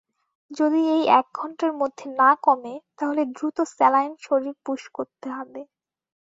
যদি 0.51 0.81
এই 0.95 1.03
এক 1.11 1.25
ঘন্টার 1.33 1.71
মধ্যে 1.73 2.05
না 2.19 2.31
কমে, 2.43 2.75
তাহলে 2.97 3.21
দ্রুত 3.35 3.57
স্যালাইন 3.71 4.11
শরীর 4.21 4.55
পুস 4.65 4.81
করতে 4.93 5.27
হবে। 5.37 5.61